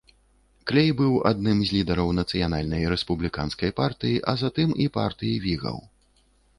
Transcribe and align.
Клей 0.69 0.87
быў 1.01 1.11
адным 1.31 1.59
з 1.65 1.69
лідараў 1.75 2.09
нацыянальнай 2.21 2.89
рэспубліканскай 2.97 3.71
партыі, 3.83 4.19
а 4.31 4.39
затым 4.47 4.69
і 4.83 4.93
партыі 5.01 5.41
вігаў. 5.49 5.77